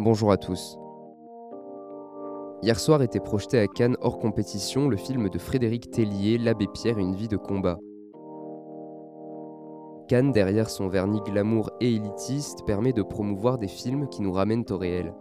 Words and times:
Bonjour 0.00 0.30
à 0.30 0.36
tous. 0.36 0.78
Hier 2.62 2.78
soir 2.78 3.02
était 3.02 3.18
projeté 3.18 3.58
à 3.58 3.66
Cannes 3.66 3.96
hors 4.00 4.20
compétition 4.20 4.88
le 4.88 4.96
film 4.96 5.28
de 5.28 5.38
Frédéric 5.40 5.90
Tellier, 5.90 6.38
L'Abbé 6.38 6.68
Pierre, 6.72 6.98
une 6.98 7.16
vie 7.16 7.26
de 7.26 7.36
combat. 7.36 7.78
Cannes, 10.06 10.30
derrière 10.30 10.70
son 10.70 10.86
vernis 10.86 11.20
glamour 11.22 11.72
et 11.80 11.92
élitiste, 11.92 12.64
permet 12.64 12.92
de 12.92 13.02
promouvoir 13.02 13.58
des 13.58 13.66
films 13.66 14.08
qui 14.08 14.22
nous 14.22 14.30
ramènent 14.30 14.64
au 14.70 14.78
réel. 14.78 15.12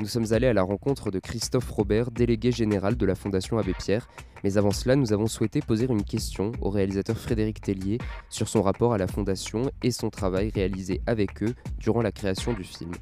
Nous 0.00 0.06
sommes 0.06 0.32
allés 0.32 0.46
à 0.46 0.54
la 0.54 0.62
rencontre 0.62 1.10
de 1.10 1.18
Christophe 1.18 1.68
Robert, 1.68 2.10
délégué 2.10 2.52
général 2.52 2.96
de 2.96 3.04
la 3.04 3.14
Fondation 3.14 3.58
Abbé 3.58 3.74
Pierre, 3.74 4.08
mais 4.42 4.56
avant 4.56 4.70
cela, 4.70 4.96
nous 4.96 5.12
avons 5.12 5.26
souhaité 5.26 5.60
poser 5.60 5.84
une 5.84 6.04
question 6.04 6.52
au 6.62 6.70
réalisateur 6.70 7.18
Frédéric 7.18 7.60
Tellier 7.60 7.98
sur 8.30 8.48
son 8.48 8.62
rapport 8.62 8.94
à 8.94 8.98
la 8.98 9.06
Fondation 9.06 9.70
et 9.82 9.90
son 9.90 10.08
travail 10.08 10.52
réalisé 10.54 11.02
avec 11.06 11.42
eux 11.42 11.54
durant 11.78 12.00
la 12.00 12.12
création 12.12 12.54
du 12.54 12.64
film. 12.64 12.92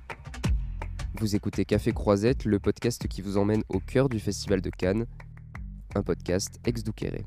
Vous 1.20 1.36
écoutez 1.36 1.64
Café 1.64 1.92
Croisette, 1.92 2.44
le 2.44 2.58
podcast 2.58 3.06
qui 3.06 3.22
vous 3.22 3.38
emmène 3.38 3.62
au 3.68 3.78
cœur 3.78 4.08
du 4.08 4.18
Festival 4.18 4.60
de 4.60 4.70
Cannes, 4.70 5.06
un 5.94 6.02
podcast 6.02 6.58
ex-Douqueré. 6.64 7.24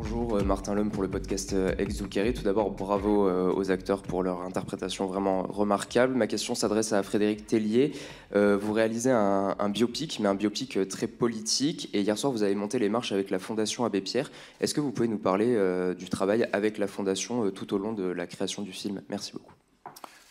Bonjour 0.00 0.36
euh, 0.36 0.44
Martin 0.44 0.76
Lhomme 0.76 0.92
pour 0.92 1.02
le 1.02 1.10
podcast 1.10 1.54
euh, 1.54 1.74
Ex 1.76 1.96
Tout 1.96 2.42
d'abord, 2.44 2.70
bravo 2.70 3.28
euh, 3.28 3.52
aux 3.52 3.72
acteurs 3.72 4.02
pour 4.02 4.22
leur 4.22 4.42
interprétation 4.42 5.06
vraiment 5.06 5.42
remarquable. 5.42 6.14
Ma 6.14 6.28
question 6.28 6.54
s'adresse 6.54 6.92
à 6.92 7.02
Frédéric 7.02 7.48
Tellier. 7.48 7.90
Vous 8.32 8.72
réalisez 8.72 9.10
un, 9.10 9.68
biopic, 9.70 10.20
mais 10.20 10.28
un 10.28 10.36
biopic 10.36 10.88
très 10.88 11.08
politique. 11.08 11.90
Et 11.94 12.02
hier 12.02 12.16
soir, 12.16 12.32
vous 12.32 12.44
avez 12.44 12.54
monté 12.54 12.78
les 12.78 12.88
marches 12.88 13.10
avec 13.10 13.28
la 13.30 13.40
Fondation 13.40 13.84
Abbé 13.84 14.00
Pierre. 14.00 14.30
Est-ce 14.60 14.72
que 14.72 14.80
vous 14.80 14.92
pouvez 14.92 15.08
nous 15.08 15.18
parler 15.18 15.56
du 15.96 16.08
travail 16.08 16.48
avec 16.52 16.78
la 16.78 16.86
Fondation 16.86 17.50
tout 17.50 17.74
au 17.74 17.78
long 17.78 17.92
de 17.92 18.04
la 18.04 18.28
création 18.28 18.62
du 18.62 18.72
film? 18.72 19.02
Merci 19.08 19.32
beaucoup. 19.32 19.52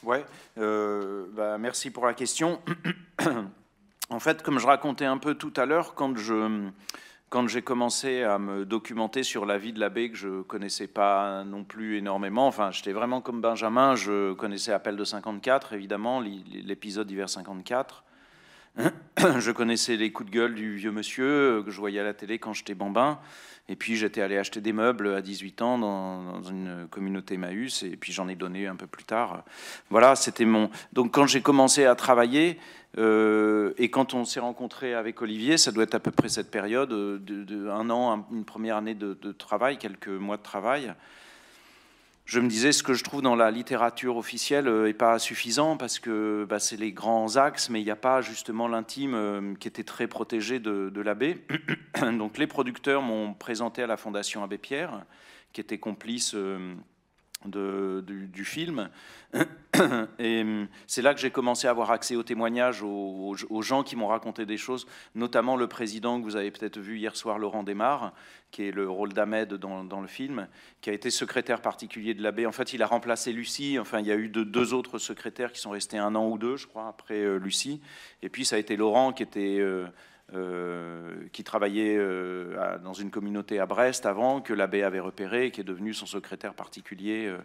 Ouais, 0.03 0.23
bah, 0.55 1.57
merci 1.57 1.91
pour 1.91 2.05
la 2.05 2.13
question. 2.13 2.61
en 4.09 4.19
fait, 4.19 4.43
comme 4.43 4.59
je 4.59 4.67
racontais 4.67 5.05
un 5.05 5.17
peu 5.17 5.35
tout 5.35 5.53
à 5.57 5.65
l'heure, 5.65 5.93
quand 5.93 6.17
je 6.17 6.69
quand 7.29 7.47
j'ai 7.47 7.61
commencé 7.61 8.23
à 8.23 8.39
me 8.39 8.65
documenter 8.65 9.23
sur 9.23 9.45
la 9.45 9.57
vie 9.57 9.73
de 9.73 9.79
l'abbé, 9.79 10.09
que 10.09 10.17
je 10.17 10.41
connaissais 10.43 10.87
pas 10.87 11.43
non 11.43 11.63
plus 11.63 11.97
énormément, 11.97 12.47
enfin, 12.47 12.71
j'étais 12.71 12.93
vraiment 12.93 13.19
comme 13.19 13.41
Benjamin, 13.41 13.95
je 13.95 14.33
connaissais 14.33 14.71
Appel 14.71 14.95
de 14.95 15.03
54, 15.03 15.73
évidemment, 15.73 16.21
l'épisode 16.21 17.07
d'hiver 17.07 17.29
54. 17.29 18.03
Je 19.39 19.51
connaissais 19.51 19.95
les 19.95 20.11
coups 20.11 20.29
de 20.29 20.35
gueule 20.35 20.55
du 20.55 20.75
vieux 20.75 20.91
monsieur 20.91 21.25
euh, 21.25 21.63
que 21.63 21.71
je 21.71 21.79
voyais 21.79 21.99
à 21.99 22.03
la 22.03 22.13
télé 22.13 22.39
quand 22.39 22.53
j'étais 22.53 22.75
bambin. 22.75 23.19
Et 23.69 23.75
puis 23.75 23.97
j'étais 23.97 24.21
allé 24.21 24.37
acheter 24.37 24.61
des 24.61 24.71
meubles 24.71 25.13
à 25.13 25.21
18 25.21 25.61
ans 25.61 25.77
dans, 25.77 26.41
une 26.43 26.87
communauté 26.89 27.35
Maüs, 27.35 27.83
et 27.83 27.97
puis 27.97 28.13
j'en 28.13 28.29
ai 28.29 28.35
donné 28.35 28.65
un 28.65 28.77
peu 28.77 28.87
plus 28.87 29.03
tard. 29.03 29.43
Voilà, 29.89 30.15
c'était 30.15 30.45
mon. 30.45 30.69
Donc 30.93 31.13
quand 31.13 31.27
j'ai 31.27 31.41
commencé 31.41 31.83
à 31.83 31.93
travailler, 31.95 32.59
euh, 32.97 33.73
et 33.77 33.89
quand 33.89 34.13
on 34.13 34.23
s'est 34.23 34.39
rencontré 34.39 34.93
avec 34.93 35.21
Olivier, 35.21 35.57
ça 35.57 35.73
doit 35.73 35.83
être 35.83 35.95
à 35.95 35.99
peu 35.99 36.11
près 36.11 36.29
cette 36.29 36.49
période, 36.49 36.93
euh, 36.93 37.19
de, 37.19 37.67
un 37.67 37.89
an, 37.89 38.25
une 38.31 38.45
première 38.45 38.77
année 38.77 38.95
de, 38.95 39.13
travail, 39.33 39.77
quelques 39.77 40.07
mois 40.07 40.37
de 40.37 40.43
travail. 40.43 40.93
Je 42.27 42.41
me 42.41 42.49
disais, 42.49 42.73
ce 42.73 42.83
que 42.83 42.93
je 42.93 43.05
trouve 43.05 43.21
dans 43.21 43.37
la 43.37 43.51
littérature 43.51 44.17
officielle 44.17 44.65
n'est 44.65 44.69
euh, 44.69 44.93
pas 44.93 45.17
suffisant 45.17 45.77
parce 45.77 45.97
que 45.97 46.45
bah, 46.47 46.59
c'est 46.59 46.75
les 46.75 46.91
grands 46.91 47.37
axes, 47.37 47.69
mais 47.69 47.79
il 47.79 47.85
n'y 47.85 47.91
a 47.91 47.95
pas 47.95 48.19
justement 48.19 48.67
l'intime 48.67 49.55
qui 49.61 49.69
était 49.69 49.85
très 49.85 50.07
protégé 50.07 50.59
de, 50.59 50.89
de 50.93 51.01
l'abbé. 51.01 51.45
Donc 52.01 52.37
les 52.37 52.45
producteurs 52.45 53.01
m'ont 53.01 53.33
présenté 53.33 53.81
à 53.81 53.87
la 53.87 53.95
Fondation 53.95 54.43
Abbé 54.43 54.57
Pierre, 54.57 55.05
qui 55.53 55.61
était 55.61 55.77
complice 55.77 56.35
du, 57.45 58.45
film. 58.45 58.89
Et 60.19 60.41
hum, 60.41 60.67
c'est 60.87 61.01
là 61.01 61.13
que 61.13 61.19
j'ai 61.19 61.31
commencé 61.31 61.67
à 61.67 61.71
avoir 61.71 61.91
accès 61.91 62.15
aux 62.15 62.23
témoignages, 62.23 62.81
aux, 62.81 63.61
gens 63.61 63.83
qui 63.83 63.95
m'ont 63.95 64.07
raconté 64.07 64.45
des 64.45 64.57
choses, 64.57 64.87
notamment 65.15 65.55
le 65.55 65.67
président 65.67 66.19
que 66.19 66.23
vous 66.23 66.35
avez 66.35 66.51
peut-être 66.51 66.79
vu 66.79 66.97
hier 66.97 67.15
soir, 67.15 67.37
Laurent 67.37 67.63
Desmar, 67.63 68.13
qui 68.51 68.63
est 68.63 68.71
le 68.71 68.89
rôle 68.89 69.13
d'Ahmed 69.13 69.53
dans, 69.53 70.01
le 70.01 70.07
film, 70.07 70.47
qui 70.81 70.89
a 70.89 70.93
été 70.93 71.09
secrétaire 71.09 71.61
particulier 71.61 72.13
de 72.13 72.23
l'abbé. 72.23 72.45
En 72.45 72.51
fait, 72.51 72.73
il 72.73 72.81
a 72.81 72.87
remplacé 72.87 73.31
Lucie. 73.33 73.77
Enfin, 73.79 73.99
il 73.99 74.07
y 74.07 74.11
a 74.11 74.15
eu 74.15 74.29
deux 74.29 74.73
autres 74.73 74.97
secrétaires 74.97 75.51
qui 75.51 75.59
sont 75.59 75.71
restés 75.71 75.97
un 75.97 76.15
an 76.15 76.27
ou 76.29 76.37
deux, 76.37 76.57
je 76.57 76.67
crois, 76.67 76.87
après 76.87 77.15
euh, 77.15 77.37
Lucie. 77.37 77.81
Et 78.21 78.29
puis, 78.29 78.45
ça 78.45 78.55
a 78.55 78.59
été 78.59 78.75
Laurent 78.75 79.13
qui 79.13 79.23
était... 79.23 79.57
Euh, 79.59 79.87
qui 81.31 81.43
travaillait 81.43 81.95
euh, 81.97 82.77
dans 82.83 82.93
une 82.93 83.11
communauté 83.11 83.59
à 83.59 83.65
Brest 83.65 84.05
avant, 84.05 84.41
que 84.41 84.53
l'abbé 84.53 84.83
avait 84.83 84.99
repéré, 84.99 85.51
qui 85.51 85.61
est 85.61 85.63
devenu 85.63 85.93
son 85.93 86.05
secrétaire 86.05 86.53
particulier. 86.53 87.27
Euh. 87.27 87.37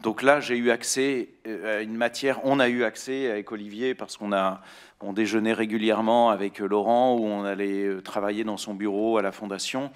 Donc 0.00 0.22
là, 0.22 0.40
j'ai 0.40 0.56
eu 0.56 0.70
accès 0.70 1.28
à 1.46 1.80
une 1.80 1.96
matière, 1.96 2.40
on 2.44 2.58
a 2.58 2.68
eu 2.68 2.82
accès 2.82 3.30
avec 3.30 3.52
Olivier, 3.52 3.94
parce 3.94 4.16
qu'on 4.16 4.32
a 4.32 4.62
on 5.00 5.12
déjeunait 5.12 5.52
régulièrement 5.52 6.30
avec 6.30 6.60
Laurent, 6.60 7.14
où 7.18 7.26
on 7.26 7.44
allait 7.44 8.00
travailler 8.02 8.42
dans 8.42 8.56
son 8.56 8.72
bureau 8.72 9.18
à 9.18 9.22
la 9.22 9.32
Fondation. 9.32 9.90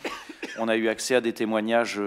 On 0.58 0.68
a 0.68 0.76
eu 0.76 0.88
accès 0.88 1.14
à 1.14 1.22
des 1.22 1.32
témoignages 1.32 1.98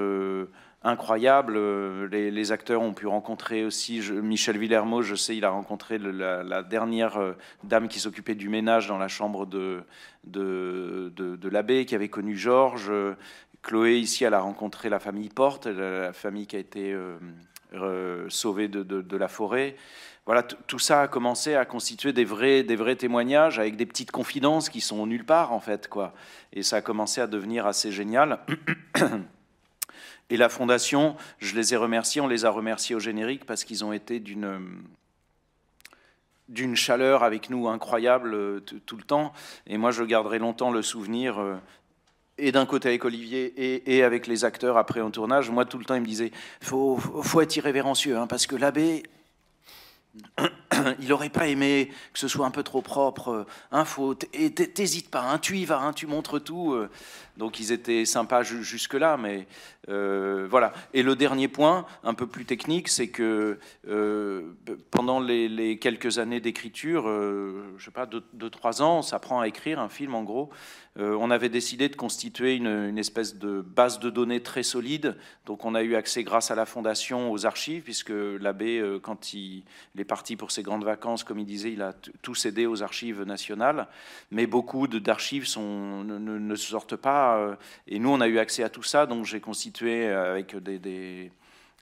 incroyable. 0.83 1.55
Euh, 1.57 2.07
les, 2.07 2.51
acteurs 2.51 2.81
ont 2.81 2.93
pu 2.93 3.07
rencontrer 3.07 3.63
aussi 3.63 4.01
Michel 4.11 4.57
Villermo, 4.57 5.01
je 5.01 5.15
sais, 5.15 5.35
il 5.35 5.45
a 5.45 5.49
rencontré 5.49 5.97
la, 5.97 6.63
dernière 6.63 7.17
euh, 7.17 7.33
dame 7.63 7.87
qui 7.87 7.99
s'occupait 7.99 8.35
du 8.35 8.49
ménage 8.49 8.87
dans 8.87 8.97
la 8.97 9.07
chambre 9.07 9.45
de, 9.45 9.83
de, 10.23 11.11
de, 11.15 11.49
l'abbé, 11.49 11.85
qui 11.85 11.95
avait 11.95 12.09
connu 12.09 12.35
Georges. 12.35 12.91
Chloé, 13.61 13.99
ici, 13.99 14.23
elle 14.23 14.33
a 14.33 14.41
rencontré 14.41 14.89
la 14.89 14.99
famille 14.99 15.29
Porte, 15.29 15.67
la, 15.67 16.13
famille 16.13 16.47
qui 16.47 16.55
a 16.55 16.59
été 16.59 16.95
euh, 17.73 18.25
sauvée 18.29 18.67
de, 18.67 19.17
la 19.17 19.27
forêt. 19.27 19.75
Voilà, 20.25 20.43
tout 20.43 20.79
ça 20.79 21.01
a 21.01 21.07
commencé 21.07 21.55
à 21.55 21.65
constituer 21.65 22.13
des 22.13 22.25
vrais, 22.25 22.63
des 22.63 22.75
vrais 22.75 22.95
témoignages 22.95 23.59
avec 23.59 23.75
des 23.75 23.85
petites 23.85 24.11
confidences 24.11 24.69
qui 24.69 24.81
sont 24.81 25.05
nulle 25.05 25.25
part, 25.25 25.51
en 25.51 25.59
fait. 25.59 25.87
quoi. 25.87 26.13
Et 26.53 26.63
ça 26.63 26.77
a 26.77 26.81
commencé 26.81 27.21
à 27.21 27.27
devenir 27.27 27.67
assez 27.67 27.91
génial. 27.91 28.39
Et 30.31 30.37
la 30.37 30.47
fondation, 30.47 31.17
je 31.39 31.55
les 31.55 31.73
ai 31.73 31.77
remerciés, 31.77 32.21
on 32.21 32.27
les 32.27 32.45
a 32.45 32.49
remerciés 32.49 32.95
au 32.95 32.99
générique 32.99 33.45
parce 33.45 33.65
qu'ils 33.65 33.83
ont 33.83 33.91
été 33.91 34.21
d'une 34.21 34.85
chaleur 36.75 37.23
avec 37.23 37.49
nous 37.49 37.67
incroyable 37.67 38.33
euh, 38.33 38.59
tout 38.61 38.95
le 38.95 39.03
temps. 39.03 39.33
Et 39.67 39.77
moi, 39.77 39.91
je 39.91 40.03
garderai 40.03 40.39
longtemps 40.39 40.71
le 40.71 40.81
souvenir, 40.81 41.37
euh, 41.37 41.57
et 42.37 42.53
d'un 42.53 42.65
côté 42.65 42.87
avec 42.87 43.03
Olivier 43.03 43.91
et, 43.93 44.03
avec 44.03 44.25
les 44.25 44.45
acteurs 44.45 44.77
après 44.77 45.01
en 45.01 45.11
tournage. 45.11 45.49
Moi, 45.49 45.65
tout 45.65 45.77
le 45.77 45.83
temps, 45.83 45.95
il 45.95 46.01
me 46.01 46.05
disait 46.05 46.31
faut, 46.61 46.97
faut 46.97 47.41
être 47.41 47.57
irrévérencieux, 47.57 48.17
hein, 48.17 48.25
parce 48.25 48.47
que 48.47 48.55
l'abbé, 48.55 49.03
il 50.99 51.07
n'aurait 51.07 51.29
pas 51.29 51.47
aimé 51.47 51.89
que 52.13 52.19
ce 52.19 52.27
soit 52.27 52.45
un 52.45 52.51
peu 52.51 52.63
trop 52.63 52.81
propre. 52.81 53.45
Hein, 53.71 53.85
et 54.33 54.51
t'hésites 54.53 55.09
pas, 55.09 55.21
hein, 55.21 55.37
tu 55.39 55.57
y 55.57 55.65
vas, 55.65 55.79
hein, 55.79 55.93
tu 55.93 56.07
montres 56.07 56.43
tout. 56.43 56.73
Euh. 56.73 56.89
Donc 57.37 57.59
ils 57.59 57.71
étaient 57.71 58.05
sympas 58.05 58.43
jusque-là, 58.43 59.17
mais 59.17 59.47
euh, 59.89 60.47
voilà. 60.49 60.73
Et 60.93 61.01
le 61.01 61.15
dernier 61.15 61.47
point, 61.47 61.85
un 62.03 62.13
peu 62.13 62.27
plus 62.27 62.45
technique, 62.45 62.89
c'est 62.89 63.07
que 63.07 63.57
euh, 63.87 64.53
pendant 64.91 65.19
les, 65.19 65.79
quelques 65.79 66.19
années 66.19 66.41
d'écriture, 66.41 67.05
je 67.05 67.83
sais 67.83 67.91
pas, 67.91 68.05
deux, 68.05 68.49
trois 68.49 68.81
ans, 68.81 68.99
on 68.99 69.01
s'apprend 69.01 69.39
à 69.39 69.47
écrire 69.47 69.79
un 69.79 69.89
film 69.89 70.13
en 70.13 70.23
gros. 70.23 70.49
On 70.97 71.31
avait 71.31 71.49
décidé 71.49 71.89
de 71.89 71.95
constituer 71.95 72.55
une, 72.55 72.97
espèce 72.97 73.37
de 73.37 73.61
base 73.61 73.99
de 73.99 74.09
données 74.09 74.41
très 74.41 74.63
solide. 74.63 75.15
Donc 75.45 75.65
on 75.65 75.73
a 75.73 75.83
eu 75.83 75.95
accès 75.95 76.23
grâce 76.23 76.51
à 76.51 76.55
la 76.55 76.65
fondation 76.65 77.31
aux 77.31 77.45
archives, 77.45 77.83
puisque 77.83 78.11
l'abbé, 78.11 78.99
quand 79.01 79.33
il 79.33 79.63
est 79.97 80.03
parti 80.03 80.35
pour 80.35 80.51
ses 80.51 80.63
grandes 80.63 80.83
vacances, 80.83 81.23
comme 81.23 81.39
il 81.39 81.45
disait, 81.45 81.71
il 81.71 81.81
a 81.81 81.93
tout 82.21 82.35
cédé 82.35 82.65
aux 82.65 82.83
archives 82.83 83.23
nationales, 83.23 83.87
mais 84.31 84.47
beaucoup 84.47 84.87
d'archives 84.87 85.47
ne, 85.57 86.17
ne, 86.17 86.55
sortent 86.55 86.95
pas. 86.95 87.37
Euh, 87.37 87.55
et 87.87 87.99
nous, 87.99 88.09
on 88.09 88.21
a 88.21 88.27
eu 88.27 88.37
accès 88.37 88.63
à 88.63 88.69
tout 88.69 88.83
ça, 88.83 89.05
donc 89.05 89.25
j'ai 89.25 89.39
constitué 89.39 90.07
euh, 90.07 90.31
avec 90.31 90.55
des 90.55 91.31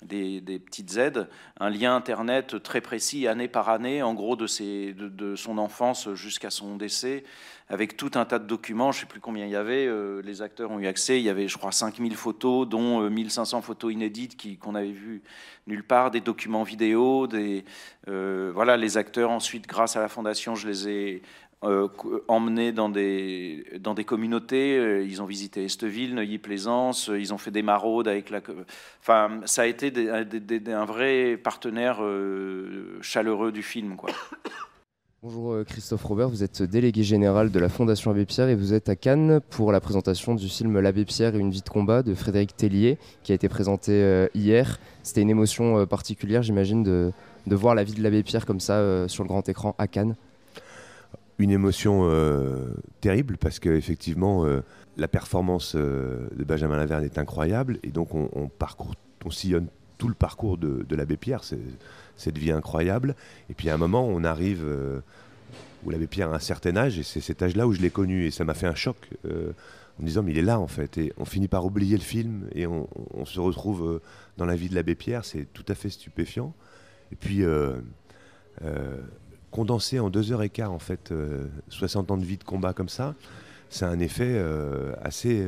des, 0.02 0.60
petites 0.60 0.98
aides, 0.98 1.28
un 1.60 1.70
lien 1.70 1.96
Internet 1.96 2.62
très 2.64 2.82
précis, 2.82 3.28
année 3.28 3.48
par 3.48 3.70
année, 3.70 4.02
en 4.02 4.14
gros, 4.14 4.36
de, 4.36 4.48
ses, 4.48 4.94
de, 4.94 5.36
son 5.36 5.58
enfance 5.58 6.14
jusqu'à 6.14 6.50
son 6.50 6.78
décès, 6.78 7.24
avec 7.68 7.98
tout 7.98 8.12
un 8.16 8.26
tas 8.26 8.40
de 8.40 8.46
documents, 8.46 8.92
je 8.92 9.00
ne 9.00 9.02
sais 9.02 9.08
plus 9.08 9.20
combien 9.20 9.46
il 9.46 9.52
y 9.52 9.56
avait, 9.56 9.86
euh, 9.86 10.22
les 10.24 10.42
acteurs 10.42 10.72
ont 10.72 10.80
eu 10.80 10.88
accès, 10.88 11.20
il 11.20 11.24
y 11.24 11.30
avait, 11.30 11.48
je 11.48 11.58
crois, 11.58 11.72
5000 11.72 12.16
photos, 12.16 12.68
dont 12.68 13.10
1500 13.10 13.62
photos 13.62 13.94
inédites 13.94 14.60
qu'on 14.60 14.76
avait 14.76 14.92
vues 14.92 15.22
nulle 15.68 15.84
part, 15.84 16.10
des 16.10 16.22
documents 16.22 16.64
vidéo, 16.64 17.28
des, 17.28 17.64
voilà, 18.08 18.78
les 18.78 18.98
acteurs, 18.98 19.30
ensuite, 19.30 19.68
grâce 19.68 19.96
à 19.96 20.02
la 20.02 20.08
Fondation, 20.08 20.56
je 20.56 20.68
les 20.68 20.88
ai 20.88 21.22
euh, 21.66 21.90
emmenés 22.30 22.72
dans 22.72 22.88
des, 22.88 23.66
dans 23.82 23.94
des 23.94 24.06
communautés. 24.06 24.78
Euh, 24.78 25.04
ils 25.04 25.22
ont 25.22 25.26
visité 25.26 25.66
Esteville, 25.66 26.16
Neuilly-Plaisance, 26.16 27.10
euh, 27.10 27.20
ils 27.20 27.34
ont 27.34 27.38
fait 27.38 27.52
des 27.52 27.64
maraudes 27.64 28.08
avec 28.08 28.30
la. 28.30 28.40
Enfin, 29.02 29.42
ça 29.44 29.64
a 29.64 29.66
été 29.66 29.92
un 30.10 30.86
vrai 30.86 31.36
partenaire 31.36 32.00
chaleureux 33.02 33.52
du 33.52 33.62
film. 33.62 33.98
Quoi. 33.98 34.12
Bonjour 35.22 35.66
Christophe 35.66 36.06
Robert, 36.06 36.30
vous 36.30 36.46
êtes 36.46 36.64
délégué 36.64 37.04
général 37.04 37.52
de 37.52 37.60
la 37.60 37.68
Fondation 37.68 38.10
Abbé 38.10 38.26
Pierre 38.26 38.48
et 38.48 38.56
vous 38.56 38.74
êtes 38.74 38.88
à 38.88 38.96
Cannes 38.96 39.42
pour 39.50 39.74
la 39.74 39.82
présentation 39.82 40.36
du 40.36 40.48
film 40.48 40.80
L'Abbé 40.80 41.04
Pierre 41.04 41.36
et 41.36 41.40
une 41.40 41.52
vie 41.52 41.62
de 41.62 41.68
combat 41.68 42.04
de 42.04 42.14
Frédéric 42.14 42.56
Tellier 42.56 42.98
qui 43.22 43.34
a 43.34 43.36
été 43.36 43.50
présenté 43.50 44.30
hier. 44.34 44.80
C'était 45.04 45.20
une 45.20 45.30
émotion 45.30 45.86
particulière, 45.88 46.42
j'imagine, 46.42 46.84
de, 46.84 47.12
de 47.48 47.56
voir 47.58 47.76
la 47.76 47.84
vie 47.84 47.96
de 47.96 48.02
l'abbé 48.02 48.24
Pierre 48.24 48.46
comme 48.46 48.62
ça 48.62 49.10
sur 49.10 49.24
le 49.24 49.28
grand 49.28 49.50
écran 49.50 49.76
à 49.78 49.88
Cannes 49.88 50.16
Une 51.40 51.52
émotion 51.52 52.10
terrible 53.00 53.38
parce 53.38 53.60
qu'effectivement, 53.60 54.46
la 54.98 55.08
performance 55.08 55.76
de 55.76 56.44
Benjamin 56.44 56.76
Laverne 56.76 57.06
est 57.06 57.18
incroyable 57.18 57.80
et 57.82 57.92
donc 57.92 58.14
on, 58.14 58.50
parcourt, 58.50 58.94
on 59.24 59.32
sillonne 59.32 59.68
tout 59.98 60.10
le 60.10 60.14
parcours 60.14 60.58
de, 60.58 60.86
de 60.88 60.96
l'abbé 60.98 61.16
Pierre. 61.16 61.42
Cette 62.18 62.38
vie 62.38 62.52
incroyable. 62.52 63.16
Et 63.50 63.54
puis 63.54 63.70
à 63.70 63.76
un 63.76 63.78
moment, 63.78 64.06
on 64.06 64.26
arrive 64.26 64.66
où 65.84 65.90
l'abbé 65.90 66.08
Pierre 66.08 66.32
a 66.32 66.36
un 66.36 66.40
certain 66.40 66.76
âge, 66.76 66.98
et 67.00 67.04
c'est 67.04 67.22
cet 67.22 67.42
âge-là 67.42 67.68
où 67.68 67.74
je 67.74 67.82
l'ai 67.82 67.90
connu, 67.90 68.26
et 68.26 68.32
ça 68.32 68.44
m'a 68.44 68.54
fait 68.54 68.68
un 68.68 68.76
choc 68.76 68.98
euh, 69.26 69.52
en 69.98 70.02
me 70.02 70.08
disant, 70.08 70.24
mais 70.24 70.32
il 70.32 70.38
est 70.38 70.44
là 70.44 70.60
en 70.60 70.68
fait, 70.68 70.98
et 70.98 71.14
on 71.18 71.26
finit 71.26 71.48
par 71.48 71.66
oublier 71.66 71.96
le 71.96 72.04
film, 72.04 72.48
et 72.54 72.68
on, 72.68 72.88
se 73.26 73.40
retrouve 73.40 73.88
euh, 73.88 74.02
dans 74.38 74.46
la 74.46 74.56
vie 74.56 74.70
de 74.70 74.76
l'abbé 74.76 74.96
Pierre, 74.96 75.26
c'est 75.26 75.46
tout 75.54 75.66
à 75.68 75.76
fait 75.76 75.90
stupéfiant. 75.90 76.54
Et 77.12 77.16
puis, 77.16 77.44
euh, 79.50 79.56
condensé 79.56 80.00
en 80.00 80.10
deux 80.10 80.32
heures 80.32 80.44
et 80.44 80.50
quart, 80.50 80.72
en 80.72 80.80
fait, 80.80 81.14
60 81.70 82.12
ans 82.12 82.18
de 82.18 82.26
vie 82.26 82.38
de 82.38 82.44
combat 82.44 82.74
comme 82.74 82.90
ça, 82.90 83.16
c'est 83.70 83.86
un 83.86 84.00
effet 84.00 84.42
assez, 85.02 85.46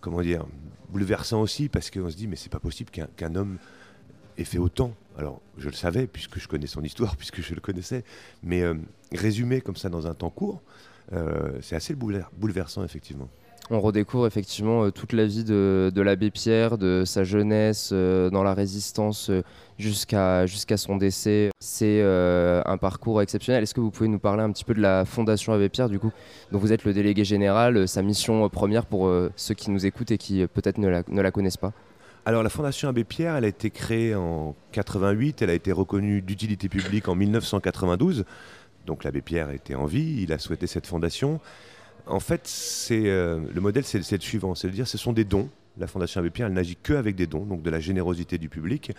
comment 0.00 0.22
dire, 0.22 0.44
bouleversant 0.88 1.40
aussi, 1.40 1.68
parce 1.68 1.90
qu'on 1.90 2.10
se 2.10 2.16
dit, 2.16 2.26
mais 2.26 2.36
c'est 2.36 2.50
pas 2.50 2.60
possible 2.60 2.90
qu'un 2.90 3.34
homme 3.34 3.58
ait 4.38 4.44
fait 4.44 4.58
autant 4.58 4.94
alors 5.18 5.40
je 5.58 5.68
le 5.68 5.74
savais 5.74 6.06
puisque 6.06 6.38
je 6.38 6.48
connais 6.48 6.66
son 6.66 6.82
histoire, 6.82 7.16
puisque 7.18 7.42
je 7.42 7.54
le 7.54 7.60
connaissais, 7.60 8.04
mais 8.42 8.62
euh, 8.62 8.74
résumé 9.12 9.60
comme 9.60 9.76
ça 9.76 9.88
dans 9.88 10.06
un 10.06 10.14
temps 10.14 10.30
court, 10.30 10.62
euh, 11.12 11.58
c'est 11.60 11.76
assez 11.76 11.94
bouleversant 11.94 12.84
effectivement. 12.84 13.28
On 13.74 13.80
redécouvre 13.80 14.26
effectivement 14.26 14.84
euh, 14.84 14.90
toute 14.90 15.14
la 15.14 15.24
vie 15.24 15.44
de, 15.44 15.90
l'abbé 15.96 16.30
Pierre, 16.30 16.76
de 16.76 17.04
sa 17.06 17.24
jeunesse 17.24 17.92
dans 17.92 18.42
la 18.42 18.52
résistance 18.52 19.30
jusqu'à 19.78 20.46
jusqu'à 20.46 20.76
son 20.76 20.96
décès. 20.96 21.50
C'est 21.58 22.02
un 22.02 22.76
parcours 22.76 23.22
exceptionnel. 23.22 23.62
Est-ce 23.62 23.74
que 23.74 23.80
vous 23.80 23.90
pouvez 23.90 24.08
nous 24.08 24.18
parler 24.18 24.42
un 24.42 24.52
petit 24.52 24.64
peu 24.64 24.74
de 24.74 24.80
la 24.80 25.04
Fondation 25.04 25.52
Abbé 25.52 25.68
Pierre, 25.68 25.88
du 25.88 25.98
coup, 25.98 26.12
dont 26.50 26.58
vous 26.58 26.72
êtes 26.72 26.84
le 26.84 26.92
délégué 26.92 27.24
général, 27.24 27.88
sa 27.88 28.02
mission 28.02 28.48
première 28.48 28.84
pour 28.84 29.10
ceux 29.36 29.54
qui 29.54 29.70
nous 29.70 29.86
écoutent 29.86 30.10
et 30.10 30.18
qui 30.18 30.46
peut-être 30.46 30.78
ne 30.78 31.22
la 31.22 31.30
connaissent 31.30 31.56
pas? 31.56 31.72
Alors 32.24 32.44
la 32.44 32.50
Fondation 32.50 32.88
Abbé 32.88 33.02
Pierre, 33.02 33.34
elle 33.34 33.44
a 33.44 33.48
été 33.48 33.70
créée 33.70 34.14
en 34.14 34.54
88, 34.70 35.42
elle 35.42 35.50
a 35.50 35.54
été 35.54 35.72
reconnue 35.72 36.22
d'utilité 36.22 36.68
publique 36.68 37.08
en 37.08 37.16
1992. 37.16 38.24
Donc 38.86 39.02
l'abbé 39.02 39.22
Pierre 39.22 39.50
était 39.50 39.74
en 39.74 39.86
vie, 39.86 40.22
il 40.22 40.32
a 40.32 40.38
souhaité 40.38 40.68
cette 40.68 40.86
fondation. 40.86 41.40
En 42.06 42.20
fait, 42.20 42.50
euh, 42.90 43.40
le 43.52 43.60
modèle, 43.60 43.84
c'est 43.84 43.98
le 43.98 44.20
suivant, 44.20 44.54
c'est 44.54 44.68
de 44.68 44.72
dire 44.72 44.88
ce 44.88 44.98
sont 44.98 45.12
des 45.12 45.24
dons. 45.24 45.48
La 45.78 45.86
Fondation 45.86 46.20
Abbé 46.20 46.30
Pierre, 46.30 46.48
elle 46.48 46.52
n'agit 46.52 46.76
que 46.76 46.92
avec 46.92 47.16
des 47.16 47.26
dons, 47.26 47.44
donc 47.44 47.62
de 47.62 47.70
la 47.70 47.80
générosité 47.80 48.38
du 48.38 48.48
public, 48.48 48.92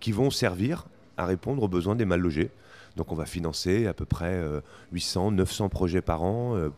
qui 0.00 0.12
vont 0.12 0.30
servir 0.30 0.86
à 1.16 1.26
répondre 1.26 1.62
aux 1.62 1.68
besoins 1.68 1.96
des 1.96 2.04
mal 2.04 2.20
logés. 2.20 2.50
Donc 2.96 3.10
on 3.10 3.14
va 3.14 3.26
financer 3.26 3.86
à 3.86 3.94
peu 3.94 4.04
près 4.04 4.40
800, 4.92 5.28
euh, 5.28 5.30
900 5.36 5.68
projets 5.68 6.02
par 6.02 6.22
an, 6.22 6.54
euh, 6.56 6.68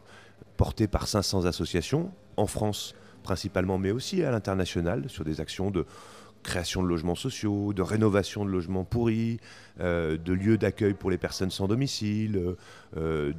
portés 0.56 0.86
par 0.86 1.08
500 1.08 1.44
associations 1.44 2.10
en 2.36 2.46
France 2.46 2.94
principalement, 3.22 3.76
mais 3.76 3.90
aussi 3.90 4.22
à 4.22 4.30
l'international, 4.30 5.10
sur 5.10 5.24
des 5.24 5.40
actions 5.40 5.70
de 5.72 5.84
création 6.44 6.80
de 6.80 6.86
logements 6.88 7.16
sociaux, 7.16 7.72
de 7.72 7.82
rénovation 7.82 8.44
de 8.44 8.50
logements 8.50 8.84
pourris, 8.84 9.40
de 9.80 10.32
lieux 10.32 10.56
d'accueil 10.58 10.94
pour 10.94 11.10
les 11.10 11.18
personnes 11.18 11.50
sans 11.50 11.66
domicile, 11.66 12.54
euh, 12.96 13.32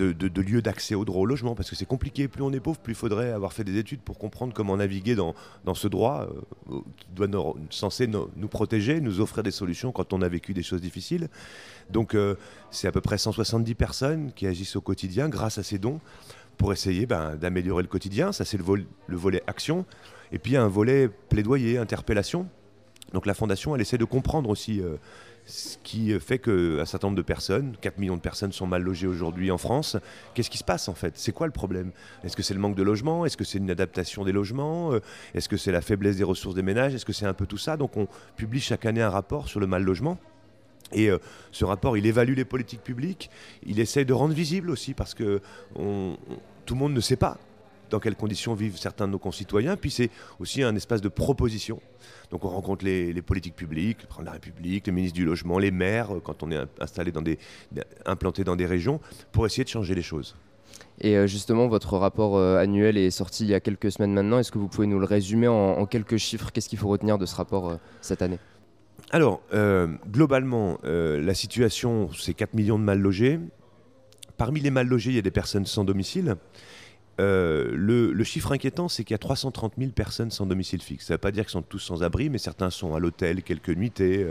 euh, 0.00 0.12
de, 0.14 0.40
lieux 0.42 0.62
d'accès 0.62 0.94
au 0.94 1.04
droit 1.04 1.22
au 1.22 1.26
logement, 1.26 1.54
parce 1.54 1.70
que 1.70 1.76
c'est 1.76 1.86
compliqué. 1.86 2.28
Plus 2.28 2.42
on 2.42 2.52
est 2.52 2.60
pauvre, 2.60 2.78
plus 2.78 2.92
il 2.92 2.96
faudrait 2.96 3.30
avoir 3.30 3.52
fait 3.52 3.64
des 3.64 3.78
études 3.78 4.00
pour 4.00 4.18
comprendre 4.18 4.52
comment 4.54 4.76
naviguer 4.76 5.14
dans, 5.14 5.34
dans 5.64 5.74
ce 5.74 5.88
droit 5.88 6.28
qui 6.68 7.06
doit 7.14 7.26
nous, 7.26 7.56
censé 7.70 8.06
nous, 8.06 8.48
protéger, 8.48 9.00
nous 9.00 9.20
offrir 9.20 9.42
des 9.42 9.50
solutions 9.50 9.92
quand 9.92 10.12
on 10.12 10.22
a 10.22 10.28
vécu 10.28 10.54
des 10.54 10.62
choses 10.62 10.80
difficiles. 10.80 11.28
Donc 11.90 12.16
c'est 12.70 12.88
à 12.88 12.92
peu 12.92 13.00
près 13.00 13.18
170 13.18 13.74
personnes 13.74 14.32
qui 14.32 14.46
agissent 14.46 14.76
au 14.76 14.80
quotidien 14.80 15.28
grâce 15.28 15.58
à 15.58 15.62
ces 15.62 15.78
dons 15.78 16.00
pour 16.56 16.72
essayer 16.72 17.06
ben, 17.06 17.36
d'améliorer 17.36 17.82
le 17.82 17.88
quotidien. 17.88 18.32
Ça, 18.32 18.44
c'est 18.44 18.58
le, 18.58 18.64
le, 19.06 19.16
volet 19.16 19.42
action. 19.46 19.84
Et 20.32 20.38
puis, 20.38 20.52
il 20.52 20.54
y 20.54 20.58
a 20.58 20.62
un 20.62 20.68
volet 20.68 21.08
plaidoyer, 21.08 21.78
interpellation. 21.78 22.48
Donc, 23.12 23.26
la 23.26 23.34
Fondation, 23.34 23.74
elle 23.74 23.82
essaie 23.82 23.98
de 23.98 24.04
comprendre 24.04 24.50
aussi 24.50 24.80
euh, 24.80 24.96
ce 25.46 25.76
qui 25.84 26.18
fait 26.18 26.38
qu'un 26.38 26.84
certain 26.84 27.06
nombre 27.06 27.16
de 27.16 27.22
personnes, 27.22 27.76
4 27.80 27.98
millions 27.98 28.16
de 28.16 28.20
personnes 28.20 28.52
sont 28.52 28.66
mal 28.66 28.82
logées 28.82 29.06
aujourd'hui 29.06 29.50
en 29.52 29.58
France. 29.58 29.96
Qu'est-ce 30.34 30.50
qui 30.50 30.58
se 30.58 30.64
passe 30.64 30.88
en 30.88 30.94
fait? 30.94 31.16
C'est 31.16 31.32
quoi 31.32 31.46
le 31.46 31.52
problème? 31.52 31.92
Est-ce 32.24 32.36
que 32.36 32.42
c'est 32.42 32.54
le 32.54 32.60
manque 32.60 32.74
de 32.74 32.82
logement 32.82 33.24
Est-ce 33.24 33.36
que 33.36 33.44
c'est 33.44 33.58
une 33.58 33.70
adaptation 33.70 34.24
des 34.24 34.32
logements? 34.32 34.92
Euh, 34.92 35.00
Est-ce 35.34 35.48
que 35.48 35.56
c'est 35.56 35.72
la 35.72 35.80
faiblesse 35.80 36.16
des 36.16 36.24
ressources 36.24 36.56
des 36.56 36.62
ménages? 36.62 36.94
Est-ce 36.94 37.04
que 37.04 37.12
c'est 37.12 37.26
un 37.26 37.34
peu 37.34 37.46
tout 37.46 37.58
ça? 37.58 37.76
Donc 37.76 37.96
on 37.96 38.08
publie 38.36 38.60
chaque 38.60 38.86
année 38.86 39.02
un 39.02 39.10
rapport 39.10 39.48
sur 39.48 39.60
le 39.60 39.68
mal 39.68 39.84
logement. 39.84 40.18
Et 40.92 41.10
euh, 41.10 41.18
ce 41.52 41.64
rapport, 41.64 41.96
il 41.96 42.06
évalue 42.06 42.34
les 42.34 42.44
politiques 42.44 42.82
publiques, 42.82 43.30
il 43.64 43.80
essaye 43.80 44.04
de 44.04 44.12
rendre 44.12 44.34
visible 44.34 44.70
aussi, 44.70 44.94
parce 44.94 45.14
que 45.14 45.40
tout 45.74 46.74
le 46.74 46.78
monde 46.78 46.92
ne 46.92 47.00
sait 47.00 47.16
pas 47.16 47.38
dans 47.90 47.98
quelles 47.98 48.16
conditions 48.16 48.54
vivent 48.54 48.76
certains 48.76 49.06
de 49.06 49.12
nos 49.12 49.18
concitoyens. 49.18 49.76
Puis 49.76 49.90
c'est 49.90 50.10
aussi 50.38 50.62
un 50.62 50.74
espace 50.76 51.00
de 51.00 51.08
proposition. 51.08 51.80
Donc 52.30 52.44
on 52.44 52.48
rencontre 52.48 52.84
les, 52.84 53.22
politiques 53.22 53.56
publiques, 53.56 54.02
le 54.02 54.06
président 54.08 54.22
de 54.22 54.26
la 54.26 54.32
République, 54.32 54.86
le 54.86 54.92
ministre 54.92 55.16
du 55.16 55.24
Logement, 55.24 55.58
les 55.58 55.70
maires, 55.70 56.14
euh, 56.14 56.20
quand 56.20 56.42
on 56.42 56.50
est 56.50 56.58
installé 56.80 57.12
dans 57.12 57.22
des, 57.22 57.38
implanté 58.04 58.44
dans 58.44 58.56
des 58.56 58.66
régions, 58.66 59.00
pour 59.32 59.46
essayer 59.46 59.64
de 59.64 59.68
changer 59.68 59.94
les 59.94 60.02
choses. 60.02 60.36
Et 61.00 61.16
euh, 61.16 61.26
justement, 61.26 61.68
votre 61.68 61.96
rapport 61.96 62.38
annuel 62.38 62.96
est 62.96 63.10
sorti 63.10 63.44
il 63.44 63.50
y 63.50 63.54
a 63.54 63.60
quelques 63.60 63.92
semaines 63.92 64.12
maintenant. 64.12 64.38
Est-ce 64.38 64.52
que 64.52 64.58
vous 64.58 64.68
pouvez 64.68 64.86
nous 64.86 64.98
le 64.98 65.06
résumer 65.06 65.48
en 65.48 65.86
quelques 65.86 66.16
chiffres? 66.16 66.50
Qu'est-ce 66.52 66.68
qu'il 66.68 66.78
faut 66.78 66.88
retenir 66.88 67.18
de 67.18 67.26
ce 67.26 67.34
rapport 67.34 67.78
cette 68.00 68.22
année? 68.22 68.38
Alors, 69.10 69.40
euh, 69.54 69.86
globalement, 70.10 70.78
euh, 70.84 71.20
la 71.22 71.34
situation, 71.34 72.10
c'est 72.12 72.34
4 72.34 72.54
millions 72.54 72.78
de 72.78 72.84
mal 72.84 72.98
logés. 72.98 73.38
Parmi 74.36 74.60
les 74.60 74.70
mal 74.70 74.88
logés, 74.88 75.10
il 75.10 75.16
y 75.16 75.18
a 75.18 75.22
des 75.22 75.30
personnes 75.30 75.66
sans 75.66 75.84
domicile. 75.84 76.36
Euh, 77.18 77.70
le, 77.72 78.24
chiffre 78.24 78.52
inquiétant, 78.52 78.88
c'est 78.88 79.04
qu'il 79.04 79.14
y 79.14 79.16
a 79.16 79.18
330 79.18 79.74
000 79.78 79.90
personnes 79.92 80.30
sans 80.30 80.46
domicile 80.46 80.82
fixe. 80.82 81.06
Ça 81.06 81.14
ne 81.14 81.16
veut 81.16 81.20
pas 81.20 81.32
dire 81.32 81.44
qu'ils 81.44 81.52
sont 81.52 81.62
tous 81.62 81.78
sans 81.78 82.02
abri, 82.02 82.28
mais 82.28 82.38
certains 82.38 82.70
sont 82.70 82.94
à 82.94 83.00
l'hôtel 83.00 83.42
quelques 83.42 83.70
nuitées, 83.70 84.26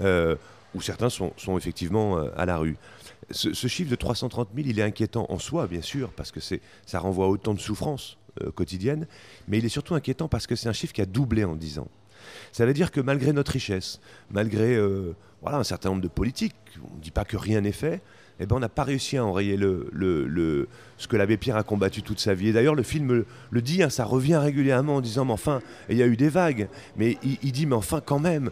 ou 0.00 0.80
certains 0.80 1.10
sont, 1.10 1.32
effectivement 1.56 2.16
à 2.36 2.46
la 2.46 2.56
rue. 2.56 2.76
Ce, 3.30 3.52
chiffre 3.68 3.90
de 3.90 3.96
330 3.96 4.48
000, 4.54 4.68
il 4.68 4.78
est 4.78 4.82
inquiétant 4.82 5.26
en 5.28 5.38
soi, 5.38 5.66
bien 5.66 5.82
sûr, 5.82 6.12
parce 6.12 6.32
que 6.32 6.40
ça 6.40 6.98
renvoie 6.98 7.26
à 7.26 7.28
autant 7.28 7.54
de 7.54 7.60
souffrances 7.60 8.16
quotidiennes, 8.54 9.06
mais 9.48 9.58
il 9.58 9.64
est 9.64 9.68
surtout 9.70 9.94
inquiétant 9.94 10.28
parce 10.28 10.46
que 10.46 10.56
c'est 10.56 10.68
un 10.68 10.72
chiffre 10.72 10.92
qui 10.92 11.02
a 11.02 11.06
doublé 11.06 11.44
en 11.44 11.56
10 11.56 11.78
ans. 11.78 11.88
Ça 12.52 12.66
veut 12.66 12.74
dire 12.74 12.90
que 12.90 13.00
malgré 13.00 13.32
notre 13.32 13.52
richesse, 13.52 14.00
malgré 14.30 14.74
euh, 14.74 15.14
un 15.44 15.64
certain 15.64 15.90
nombre 15.90 16.02
de 16.02 16.08
politiques, 16.08 16.54
on 16.82 16.96
ne 16.96 17.00
dit 17.00 17.10
pas 17.10 17.24
que 17.24 17.36
rien 17.36 17.60
n'est 17.60 17.72
fait, 17.72 18.00
eh 18.40 18.46
ben, 18.46 18.56
on 18.56 18.60
n'a 18.60 18.68
pas 18.68 18.84
réussi 18.84 19.16
à 19.16 19.24
enrayer 19.24 19.56
le, 19.56 20.68
ce 20.98 21.08
que 21.08 21.16
l'abbé 21.16 21.36
Pierre 21.36 21.56
a 21.56 21.62
combattu 21.62 22.02
toute 22.02 22.20
sa 22.20 22.34
vie. 22.34 22.52
D'ailleurs, 22.52 22.74
le 22.74 22.82
film 22.82 23.24
le, 23.50 23.62
dit, 23.62 23.82
hein, 23.82 23.90
ça 23.90 24.04
revient 24.04 24.36
régulièrement 24.36 24.96
en 24.96 25.00
disant, 25.00 25.24
mais 25.24 25.32
enfin, 25.32 25.60
il 25.88 25.96
y 25.96 26.02
a 26.02 26.06
eu 26.06 26.16
des 26.16 26.28
vagues, 26.28 26.68
mais 26.96 27.18
il, 27.22 27.52
dit, 27.52 27.66
mais 27.66 27.76
enfin, 27.76 28.00
quand 28.04 28.18
même, 28.18 28.50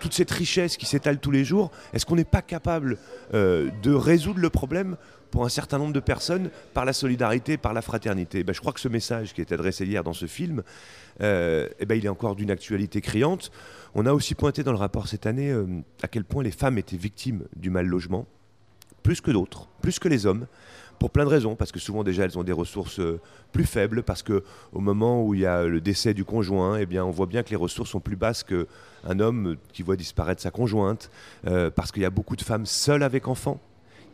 toute 0.00 0.14
cette 0.14 0.30
richesse 0.30 0.76
qui 0.76 0.86
s'étale 0.86 1.18
tous 1.18 1.30
les 1.30 1.44
jours, 1.44 1.70
est-ce 1.92 2.06
qu'on 2.06 2.16
n'est 2.16 2.24
pas 2.24 2.42
capable 2.42 2.98
euh, 3.32 3.70
de 3.82 3.92
résoudre 3.92 4.40
le 4.40 4.50
problème 4.50 4.96
pour 5.30 5.44
un 5.44 5.48
certain 5.48 5.78
nombre 5.78 5.92
de 5.92 6.00
personnes 6.00 6.50
par 6.74 6.84
la 6.84 6.92
solidarité, 6.92 7.56
par 7.56 7.72
la 7.72 7.82
fraternité? 7.82 8.44
Ben, 8.44 8.54
je 8.54 8.60
crois 8.60 8.72
que 8.72 8.80
ce 8.80 8.88
message 8.88 9.32
qui 9.32 9.40
est 9.40 9.52
adressé 9.52 9.84
hier 9.84 10.04
dans 10.04 10.12
ce 10.12 10.26
film, 10.26 10.62
euh, 11.20 11.68
eh 11.78 11.86
ben, 11.86 11.94
il 11.94 12.04
est 12.04 12.10
encore 12.10 12.36
d'une 12.36 12.50
actualité 12.50 13.00
criante. 13.00 13.50
On 13.94 14.06
a 14.06 14.12
aussi 14.12 14.34
pointé 14.34 14.62
dans 14.62 14.72
le 14.72 14.78
rapport 14.78 15.08
cette 15.08 15.26
année 15.26 15.50
euh, 15.50 15.66
à 16.02 16.08
quel 16.08 16.24
point 16.24 16.42
les 16.42 16.50
femmes 16.50 16.78
étaient 16.78 16.96
victimes 16.96 17.44
du 17.56 17.70
mal 17.70 17.86
logement, 17.86 18.26
plus 19.04 19.20
que 19.20 19.30
d'autres, 19.30 19.68
plus 19.80 20.00
que 20.00 20.08
les 20.08 20.26
hommes 20.26 20.46
pour 20.98 21.10
plein 21.10 21.24
de 21.24 21.28
raisons, 21.28 21.54
parce 21.54 21.70
que 21.70 21.78
souvent 21.78 22.02
déjà 22.02 22.24
elles 22.24 22.38
ont 22.38 22.44
des 22.44 22.52
ressources 22.52 22.98
euh, 22.98 23.20
plus 23.52 23.66
faibles, 23.66 24.02
parce 24.02 24.22
que 24.24 24.42
au 24.72 24.80
moment 24.80 25.24
où 25.24 25.34
il 25.34 25.40
y 25.40 25.46
a 25.46 25.64
le 25.64 25.80
décès 25.80 26.14
du 26.14 26.24
conjoint, 26.24 26.78
eh 26.78 27.00
on 27.00 27.10
voit 27.10 27.26
bien 27.26 27.44
que 27.44 27.50
les 27.50 27.56
ressources 27.56 27.90
sont 27.90 28.00
plus 28.00 28.16
basses 28.16 28.42
qu'un 28.42 29.20
homme 29.20 29.56
qui 29.72 29.82
voit 29.82 29.96
disparaître 29.96 30.42
sa 30.42 30.50
conjointe, 30.50 31.10
parce 31.74 31.92
qu'il 31.92 32.02
y 32.02 32.06
a 32.06 32.10
beaucoup 32.10 32.34
de 32.34 32.42
femmes 32.42 32.66
seules 32.66 33.02
avec 33.02 33.28
enfants 33.28 33.60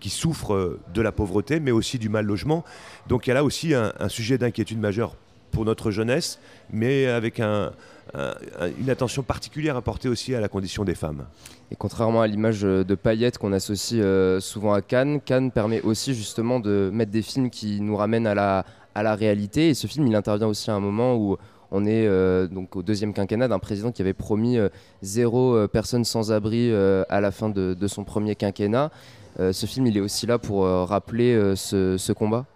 qui 0.01 0.11
souffrent 0.11 0.79
de 0.93 1.03
la 1.03 1.13
pauvreté, 1.13 1.61
mais 1.61 1.71
aussi 1.71 1.99
du 1.99 2.09
mal 2.09 2.27
logement. 2.27 2.65
Donc 3.07 3.27
il 3.27 3.31
y 3.31 3.33
a 3.33 3.35
là 3.35 3.45
aussi 3.45 3.75
un, 3.75 4.09
sujet 4.09 4.39
d'inquiétude 4.39 4.81
majeure 4.81 5.15
pour 5.51 5.65
notre 5.65 5.91
jeunesse, 5.91 6.39
mais 6.73 7.07
avec 7.07 7.41
une 7.41 8.91
attention 8.91 9.23
particulière 9.23 9.77
à 9.77 9.83
porter 9.83 10.09
aussi 10.09 10.35
à 10.35 10.41
la 10.41 10.49
condition 10.49 10.85
des 10.85 10.95
femmes. 10.95 11.25
Et 11.73 11.77
contrairement 11.77 12.21
à 12.21 12.27
l'image 12.27 12.63
de 12.63 12.95
paillettes 12.97 13.39
qu'on 13.39 13.53
associe 13.53 14.01
euh, 14.03 14.41
souvent 14.41 14.73
à 14.73 14.83
Cannes, 14.83 15.21
Cannes 15.21 15.53
permet 15.53 15.81
aussi 15.83 16.15
justement 16.15 16.59
de 16.59 16.91
mettre 16.93 17.13
des 17.13 17.23
films 17.23 17.49
qui 17.49 17.81
nous 17.81 17.97
ramènent 17.97 18.27
à 18.27 18.35
la, 18.35 19.15
réalité. 19.15 19.69
Et 19.69 19.75
ce 19.75 19.87
film, 19.87 20.07
il 20.09 20.17
intervient 20.17 20.49
aussi 20.49 20.71
à 20.71 20.75
un 20.75 20.81
moment 20.81 21.15
où 21.15 21.37
on 21.71 21.87
est 21.87 22.09
euh, 22.09 22.49
donc 22.49 22.75
au 22.75 22.83
deuxième 22.83 23.15
quinquennat 23.15 23.47
d'un 23.47 23.61
président 23.61 23.93
qui 23.93 24.03
avait 24.03 24.15
promis 24.15 24.59
euh, 24.59 24.69
zéro 25.03 25.69
personne 25.69 26.05
sans 26.05 26.33
abri 26.33 26.73
à 27.09 27.21
la 27.21 27.31
fin 27.31 27.49
de, 27.49 27.87
son 27.87 28.03
premier 28.03 28.35
quinquennat. 28.35 28.91
Ce 29.39 29.67
film, 29.67 29.87
il 29.87 29.97
est 29.97 30.01
aussi 30.01 30.27
là 30.27 30.39
pour 30.39 30.65
rappeler 30.65 31.55
ce, 31.55 32.13
combat 32.13 32.47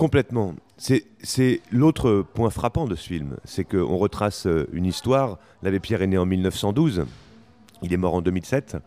Complètement. 0.00 0.54
C'est 0.78 1.60
l'autre 1.70 2.24
point 2.32 2.48
frappant 2.48 2.86
de 2.86 2.94
ce 2.96 3.06
film, 3.06 3.36
c'est 3.44 3.64
qu'on 3.64 3.98
retrace 3.98 4.48
une 4.72 4.86
histoire. 4.86 5.38
L'abbé 5.62 5.78
Pierre 5.78 6.00
est 6.00 6.06
né 6.06 6.16
en 6.16 6.24
1912. 6.24 7.04
Il 7.82 7.92
est 7.92 7.98
mort 7.98 8.14
en 8.14 8.22
2007. 8.22 8.78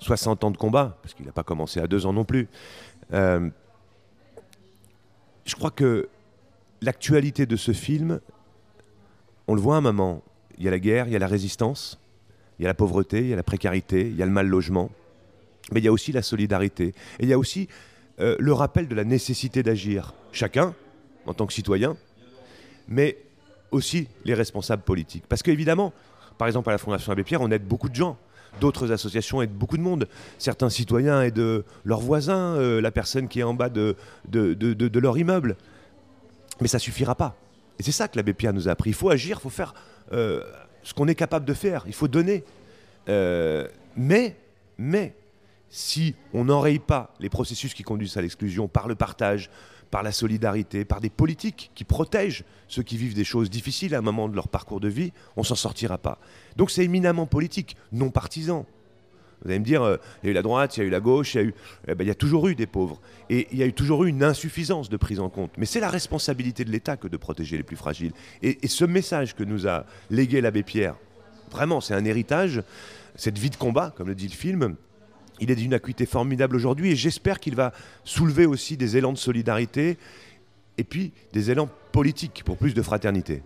60 0.00 0.42
ans 0.42 0.50
de 0.50 0.56
combat, 0.56 0.98
parce 1.02 1.14
qu'il 1.14 1.24
n'a 1.24 1.30
pas 1.30 1.44
commencé 1.44 1.78
à 1.78 1.86
deux 1.86 2.04
ans 2.04 2.12
non 2.12 2.24
plus. 2.24 2.48
Euh, 3.12 3.48
je 5.44 5.54
crois 5.54 5.70
que 5.70 6.08
l'actualité 6.82 7.46
de 7.46 7.54
ce 7.54 7.70
film, 7.70 8.18
on 9.46 9.54
le 9.54 9.60
voit 9.60 9.76
à 9.76 9.78
un 9.78 9.82
moment. 9.82 10.24
Il 10.58 10.64
y 10.64 10.68
a 10.68 10.72
la 10.72 10.80
guerre, 10.80 11.06
il 11.06 11.12
y 11.12 11.16
a 11.16 11.20
la 11.20 11.28
résistance, 11.28 12.00
il 12.58 12.62
y 12.62 12.66
a 12.66 12.68
la 12.68 12.74
pauvreté, 12.74 13.20
il 13.20 13.28
y 13.28 13.32
a 13.32 13.36
la 13.36 13.44
précarité, 13.44 14.00
il 14.00 14.16
y 14.16 14.22
a 14.22 14.26
le 14.26 14.32
mal 14.32 14.48
logement, 14.48 14.90
mais 15.70 15.78
il 15.78 15.84
y 15.84 15.88
a 15.88 15.92
aussi 15.92 16.10
la 16.10 16.22
solidarité. 16.22 16.92
Il 17.20 17.28
y 17.28 17.32
a 17.32 17.38
aussi 17.38 17.68
euh, 18.20 18.36
le 18.38 18.52
rappel 18.52 18.88
de 18.88 18.94
la 18.94 19.04
nécessité 19.04 19.62
d'agir, 19.62 20.14
chacun, 20.32 20.74
en 21.26 21.34
tant 21.34 21.46
que 21.46 21.52
citoyen, 21.52 21.96
mais 22.88 23.18
aussi 23.70 24.08
les 24.24 24.34
responsables 24.34 24.82
politiques. 24.82 25.24
Parce 25.28 25.42
qu'évidemment, 25.42 25.92
par 26.38 26.48
exemple 26.48 26.68
à 26.68 26.72
la 26.72 26.78
Fondation 26.78 27.12
Abbé 27.12 27.24
Pierre, 27.24 27.40
on 27.40 27.50
aide 27.50 27.64
beaucoup 27.64 27.88
de 27.88 27.94
gens. 27.94 28.16
D'autres 28.60 28.90
associations 28.90 29.42
aident 29.42 29.52
beaucoup 29.52 29.76
de 29.76 29.82
monde. 29.82 30.08
Certains 30.38 30.70
citoyens 30.70 31.22
aident 31.22 31.64
leurs 31.84 32.00
voisins, 32.00 32.56
euh, 32.56 32.80
la 32.80 32.90
personne 32.90 33.28
qui 33.28 33.40
est 33.40 33.42
en 33.42 33.54
bas 33.54 33.68
de, 33.68 33.96
leur 34.98 35.18
immeuble. 35.18 35.56
Mais 36.60 36.68
ça 36.68 36.78
suffira 36.78 37.14
pas. 37.14 37.36
Et 37.78 37.82
c'est 37.82 37.92
ça 37.92 38.08
que 38.08 38.16
l'abbé 38.16 38.32
Pierre 38.32 38.54
nous 38.54 38.68
a 38.68 38.72
appris. 38.72 38.90
Il 38.90 38.94
faut 38.94 39.10
agir, 39.10 39.38
il 39.38 39.42
faut 39.42 39.50
faire 39.50 39.74
euh, 40.12 40.42
ce 40.82 40.94
qu'on 40.94 41.08
est 41.08 41.14
capable 41.14 41.44
de 41.44 41.52
faire, 41.52 41.84
il 41.86 41.92
faut 41.92 42.08
donner. 42.08 42.44
Euh, 43.08 43.68
mais, 43.96 44.36
mais, 44.78 45.14
si 45.68 46.14
on 46.32 46.44
n'enraye 46.44 46.78
pas 46.78 47.14
les 47.20 47.28
processus 47.28 47.74
qui 47.74 47.82
conduisent 47.82 48.16
à 48.16 48.22
l'exclusion 48.22 48.68
par 48.68 48.88
le 48.88 48.94
partage, 48.94 49.50
par 49.90 50.02
la 50.02 50.12
solidarité, 50.12 50.84
par 50.84 51.00
des 51.00 51.10
politiques 51.10 51.70
qui 51.74 51.84
protègent 51.84 52.44
ceux 52.68 52.82
qui 52.82 52.96
vivent 52.96 53.14
des 53.14 53.24
choses 53.24 53.50
difficiles 53.50 53.94
à 53.94 53.98
un 53.98 54.02
moment 54.02 54.28
de 54.28 54.34
leur 54.34 54.48
parcours 54.48 54.80
de 54.80 54.88
vie, 54.88 55.12
on 55.36 55.42
s'en 55.42 55.54
sortira 55.54 55.98
pas. 55.98 56.18
Donc 56.56 56.70
c'est 56.70 56.84
éminemment 56.84 57.26
politique, 57.26 57.76
non 57.92 58.10
partisan. 58.10 58.66
Vous 59.42 59.50
allez 59.50 59.58
me 59.58 59.64
dire, 59.64 59.82
euh, 59.82 59.98
il 60.22 60.26
y 60.26 60.28
a 60.28 60.30
eu 60.30 60.34
la 60.34 60.42
droite, 60.42 60.76
il 60.76 60.80
y 60.80 60.82
a 60.82 60.86
eu 60.86 60.90
la 60.90 61.00
gauche, 61.00 61.34
il 61.34 61.36
y 61.36 61.40
a, 61.40 61.44
eu, 61.44 61.54
eh 61.88 61.94
ben, 61.94 62.04
il 62.04 62.08
y 62.08 62.10
a 62.10 62.14
toujours 62.14 62.48
eu 62.48 62.54
des 62.54 62.66
pauvres. 62.66 63.00
Et 63.28 63.48
il 63.52 63.58
y 63.58 63.62
a 63.62 63.66
eu 63.66 63.72
toujours 63.72 64.04
eu 64.04 64.08
une 64.08 64.24
insuffisance 64.24 64.88
de 64.88 64.96
prise 64.96 65.20
en 65.20 65.28
compte. 65.28 65.52
Mais 65.58 65.66
c'est 65.66 65.78
la 65.78 65.90
responsabilité 65.90 66.64
de 66.64 66.70
l'État 66.70 66.96
que 66.96 67.06
de 67.06 67.16
protéger 67.16 67.56
les 67.58 67.62
plus 67.62 67.76
fragiles. 67.76 68.12
Et, 68.42 68.58
et 68.62 68.68
ce 68.68 68.84
message 68.84 69.34
que 69.34 69.44
nous 69.44 69.68
a 69.68 69.84
légué 70.10 70.40
l'abbé 70.40 70.62
Pierre, 70.62 70.96
vraiment, 71.50 71.82
c'est 71.82 71.94
un 71.94 72.04
héritage, 72.06 72.62
cette 73.14 73.38
vie 73.38 73.50
de 73.50 73.56
combat, 73.56 73.92
comme 73.94 74.08
le 74.08 74.14
dit 74.14 74.28
le 74.28 74.34
film, 74.34 74.76
il 75.40 75.50
est 75.50 75.56
d'une 75.56 75.74
acuité 75.74 76.06
formidable 76.06 76.56
aujourd'hui 76.56 76.90
et 76.90 76.96
j'espère 76.96 77.40
qu'il 77.40 77.54
va 77.54 77.72
soulever 78.04 78.46
aussi 78.46 78.76
des 78.76 78.96
élans 78.96 79.12
de 79.12 79.18
solidarité 79.18 79.98
et 80.78 80.84
puis 80.84 81.12
des 81.32 81.50
élans 81.50 81.68
politiques 81.92 82.42
pour 82.44 82.56
plus 82.56 82.74
de 82.74 82.82
fraternité. 82.82 83.42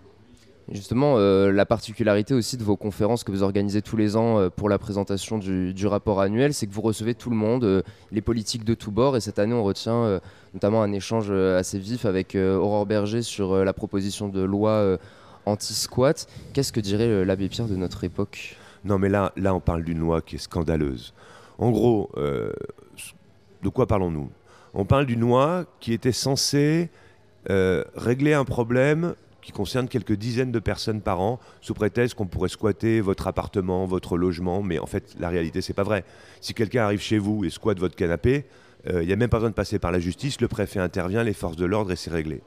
Justement, 0.70 1.16
euh, 1.16 1.50
la 1.50 1.66
particularité 1.66 2.32
aussi 2.32 2.56
de 2.56 2.62
vos 2.62 2.76
conférences 2.76 3.25
que 3.25 3.32
vous 3.32 3.42
organisez 3.42 3.82
tous 3.82 3.97
les 3.97 4.16
ans 4.16 4.38
euh, 4.38 4.50
pour 4.50 4.68
la 4.68 4.78
présentation 4.78 5.38
du, 5.38 5.87
rapport 5.88 6.20
annuel, 6.20 6.54
c'est 6.54 6.68
que 6.68 6.73
vous 6.73 6.80
recevez 6.80 7.14
tout 7.14 7.28
le 7.28 7.35
monde, 7.35 7.64
euh, 7.64 7.82
les 8.12 8.20
politiques 8.20 8.64
de 8.64 8.75
tous 8.75 8.92
bords. 8.92 9.16
Et 9.16 9.20
cette 9.20 9.40
année, 9.40 9.54
on 9.54 9.64
retient 9.64 10.20
notamment 10.54 10.82
un 10.82 10.92
échange 10.92 11.30
assez 11.32 11.78
vif 11.78 12.04
avec 12.04 12.37
Aurore 12.37 12.87
Berger 12.87 13.23
sur 13.23 13.64
la 13.64 13.73
proposition 13.73 14.28
de 14.28 14.40
loi 14.40 14.99
anti-squat. 15.47 16.28
Qu'est-ce 16.52 16.73
que 16.73 16.80
dirait 16.80 17.25
l'abbé 17.25 17.49
Pierre 17.49 17.66
de 17.66 17.76
notre 17.76 18.04
époque? 18.04 18.56
Non, 18.85 18.99
mais 18.99 19.09
là, 19.09 19.32
là, 19.37 19.54
on 19.54 19.61
parle 19.61 19.82
d'une 19.82 19.99
loi 19.99 20.23
qui 20.23 20.37
est 20.37 20.38
scandaleuse. 20.38 21.12
En 21.61 21.71
gros, 21.71 22.11
euh, 22.17 22.52
de 23.62 23.69
quoi 23.69 23.87
parlons-nous? 23.87 24.31
On 24.73 24.87
parle 24.87 25.05
d'une 25.05 25.21
loi 25.21 25.67
qui 25.79 25.93
était 25.93 26.11
censée 26.11 26.88
euh, 27.50 27.85
régler 27.95 28.33
un 28.33 28.47
problème 28.47 29.14
qui 29.43 29.52
concerne 29.52 29.87
quelques 29.87 30.14
dizaines 30.14 30.52
de 30.52 30.59
personnes 30.59 31.02
par 31.02 31.21
an, 31.21 31.38
sous 31.61 31.75
prétexte 31.75 32.17
qu'on 32.17 32.26
pourrait 32.26 32.49
squatter 32.49 33.02
votre 33.02 33.26
appartement, 33.26 33.85
votre 33.85 34.17
logement, 34.17 34.62
mais 34.62 34.79
en 34.79 34.87
fait, 34.87 35.14
la 35.19 35.29
réalité, 35.29 35.61
c'est 35.61 35.75
pas 35.75 35.83
vrai. 35.83 36.05
Si 36.40 36.55
quelqu'un 36.55 36.85
arrive 36.85 37.00
chez 37.00 37.19
vous 37.19 37.45
et 37.45 37.50
squatte 37.50 37.79
votre 37.79 37.95
canapé, 37.95 38.47
il 38.87 38.93
euh, 38.93 39.05
n'y 39.05 39.12
a 39.12 39.17
même 39.17 39.29
pas 39.29 39.37
besoin 39.37 39.50
de 39.50 39.55
passer 39.55 39.79
par 39.79 39.93
la 39.93 40.00
justice, 40.00 40.40
le 40.40 40.49
préfet 40.49 40.81
intervient, 40.81 41.23
les 41.23 41.35
forces 41.35 41.57
de 41.57 41.67
l'ordre, 41.67 41.93
et 41.93 41.97
c'est 41.97 42.11
réglé. 42.11 42.40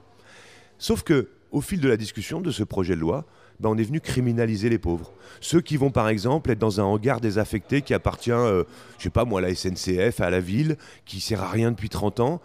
Sauf 0.80 1.04
que, 1.04 1.30
au 1.54 1.62
fil 1.62 1.80
de 1.80 1.88
la 1.88 1.96
discussion 1.96 2.42
de 2.42 2.52
ce 2.52 2.64
projet 2.64 2.96
de 2.96 3.00
loi, 3.00 3.26
ben, 3.60 3.70
on 3.70 3.78
est 3.78 3.84
venu 3.84 4.02
criminaliser 4.02 4.70
les 4.70 4.80
pauvres. 4.80 5.14
Ceux 5.40 5.62
qui 5.62 5.78
vont 5.78 5.92
par 5.92 6.10
exemple 6.10 6.52
être 6.52 6.60
dans 6.60 6.82
un 6.82 6.84
hangar 6.84 7.22
désaffecté 7.22 7.84
qui 7.84 7.94
appartient, 7.94 8.32
euh, 8.32 8.64
je 8.98 9.04
sais 9.04 9.10
pas 9.12 9.24
moi, 9.24 9.40
à 9.40 9.44
la 9.44 9.56
SNCF, 9.56 10.20
à 10.20 10.32
la 10.32 10.40
ville, 10.40 10.78
qui 11.06 11.22
sert 11.22 11.44
à 11.44 11.50
rien 11.50 11.72
depuis 11.72 11.90
30 11.90 12.20
ans, 12.20 12.42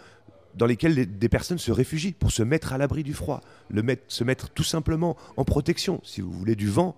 dans 0.55 0.67
lesquels 0.67 1.19
des 1.19 1.29
personnes 1.29 1.59
se 1.59 1.73
réfugient 1.73 2.13
pour 2.13 2.31
se 2.31 2.43
mettre 2.43 2.73
à 2.75 2.79
l'abri 2.79 3.03
du 3.03 3.15
froid, 3.15 3.41
le 3.71 3.83
mettre, 3.83 4.03
se 4.09 4.25
mettre 4.25 4.51
tout 4.51 4.65
simplement 4.65 5.17
en 5.37 5.45
protection, 5.45 6.01
si 6.05 6.21
vous 6.21 6.33
voulez, 6.33 6.55
du 6.55 6.69
vent. 6.69 6.95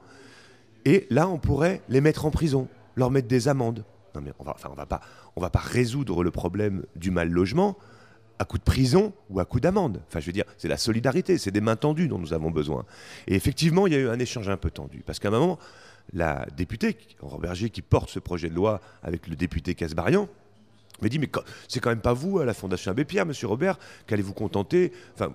Et 0.85 1.07
là, 1.11 1.29
on 1.29 1.39
pourrait 1.39 1.83
les 1.89 2.01
mettre 2.01 2.25
en 2.25 2.31
prison, 2.31 2.69
leur 2.97 3.11
mettre 3.11 3.29
des 3.29 3.47
amendes. 3.47 3.85
Non 4.17 4.21
mais 4.21 4.33
on 4.41 4.45
va, 4.45 4.57
on 4.69 4.75
va 4.75 4.87
pas, 4.87 5.01
on 5.37 5.41
va 5.41 5.51
pas 5.51 5.61
résoudre 5.61 6.25
le 6.25 6.33
problème 6.33 6.85
du 6.97 7.13
mal 7.13 7.31
logement 7.31 7.77
à 8.41 8.47
coup 8.47 8.57
de 8.57 8.65
prison 8.65 9.13
ou 9.29 9.39
à 9.39 9.45
coup 9.45 9.61
d'amende. 9.61 10.01
Enfin, 10.09 10.19
je 10.19 10.27
veux 10.27 10.33
dire, 10.33 10.47
c'est 10.57 10.67
la 10.67 10.79
solidarité, 10.79 11.37
c'est 11.37 11.51
des 11.51 11.61
mains 11.61 11.77
tendues 11.77 12.09
dont 12.09 12.19
nous 12.19 12.33
avons 12.33 12.51
besoin. 12.51 12.87
Et 13.29 13.35
effectivement, 13.35 13.87
il 13.87 13.93
y 13.93 13.97
a 13.97 13.99
eu 13.99 14.09
un 14.09 14.19
échange 14.19 14.49
un 14.49 14.57
peu 14.57 14.71
tendu. 14.71 15.03
Parce 15.05 15.19
qu'à 15.19 15.29
un 15.29 15.33
moment, 15.33 15.59
la 16.15 16.47
députée, 16.57 16.97
Aurore 17.21 17.39
Berger, 17.39 17.69
qui 17.69 17.83
porte 17.83 18.09
ce 18.09 18.19
projet 18.19 18.49
de 18.49 18.55
loi 18.55 18.81
avec 19.03 19.29
le 19.29 19.37
député 19.37 19.75
Casbarian, 19.75 20.27
m'a 21.03 21.11
dit 21.11 21.19
Mais 21.19 21.31
c'est 21.69 21.81
quand 21.81 21.91
même 21.91 22.01
pas 22.01 22.15
vous, 22.15 22.39
à 22.39 22.47
la 22.47 22.55
Fondation 22.55 22.91
Abbé 22.91 23.05
Pierre, 23.05 23.27
monsieur 23.27 23.47
Robert, 23.47 23.79
qu'allez-vous 24.07 24.33
contenter? 24.33 24.91
Enfin, 25.15 25.35